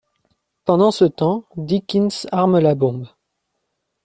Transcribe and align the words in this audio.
Pendant 0.65 0.89
ce 0.89 1.05
temps, 1.05 1.43
Deakins 1.57 2.25
arme 2.31 2.57
la 2.57 2.73
bombe. 2.73 3.07